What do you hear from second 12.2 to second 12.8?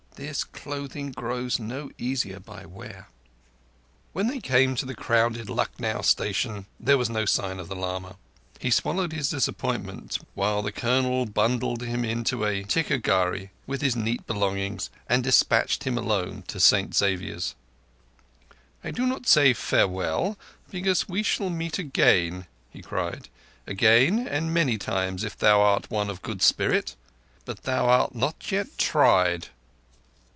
a